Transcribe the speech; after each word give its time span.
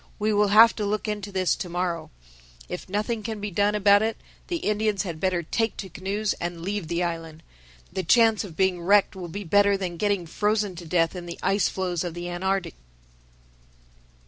We 0.17 0.33
will 0.33 0.47
have 0.47 0.75
to 0.77 0.83
look 0.83 1.07
into 1.07 1.31
this 1.31 1.55
to 1.57 1.69
morrow. 1.69 2.09
If 2.67 2.89
nothing 2.89 3.21
can 3.21 3.39
be 3.39 3.51
done 3.51 3.75
about 3.75 4.01
it, 4.01 4.17
the 4.47 4.55
Indians 4.55 5.03
had 5.03 5.19
better 5.19 5.43
take 5.43 5.77
to 5.77 5.89
canoes 5.89 6.33
and 6.41 6.61
leave 6.63 6.87
the 6.87 7.03
island. 7.03 7.43
The 7.93 8.01
chance 8.01 8.43
of 8.43 8.57
being 8.57 8.81
wrecked 8.81 9.15
will 9.15 9.27
be 9.27 9.43
better 9.43 9.77
than 9.77 9.97
getting 9.97 10.25
frozen 10.25 10.75
to 10.77 10.87
death 10.87 11.15
in 11.15 11.27
the 11.27 11.37
ice 11.43 11.69
floes 11.69 12.03
of 12.03 12.15
the 12.15 12.29
Antarctic." 12.31 12.73